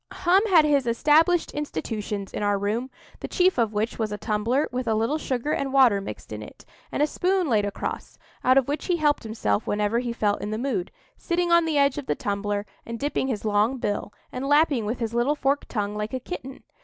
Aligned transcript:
Hum 0.13 0.41
had 0.47 0.65
his 0.65 0.87
established 0.87 1.51
institutions 1.51 2.33
in 2.33 2.41
our 2.41 2.57
room, 2.57 2.89
the 3.19 3.27
chief 3.27 3.59
of 3.59 3.71
which 3.71 3.99
was 3.99 4.11
a 4.11 4.17
tumbler 4.17 4.67
with 4.71 4.87
a 4.87 4.95
little 4.95 5.19
sugar 5.19 5.51
and 5.51 5.71
water 5.71 6.01
mixed 6.01 6.33
in 6.33 6.41
it, 6.41 6.65
and 6.91 7.03
a 7.03 7.05
spoon 7.05 7.47
laid 7.47 7.65
across, 7.65 8.17
out 8.43 8.57
of 8.57 8.67
which 8.67 8.85
he 8.87 8.95
helped 8.97 9.21
himself 9.21 9.67
whenever 9.67 9.99
he 9.99 10.11
felt 10.11 10.41
in 10.41 10.49
the 10.49 10.57
mood—sitting 10.57 11.51
on 11.51 11.65
the 11.65 11.77
edge 11.77 11.99
of 11.99 12.07
the 12.07 12.15
tumbler, 12.15 12.65
and 12.83 12.97
dipping 12.97 13.27
his 13.27 13.45
long 13.45 13.77
bill, 13.77 14.11
and 14.31 14.47
lapping 14.49 14.85
with 14.87 14.97
his 14.97 15.13
little 15.13 15.35
forked 15.35 15.69
tongue 15.69 15.93
like 15.95 16.15
a 16.15 16.19
kitten. 16.19 16.63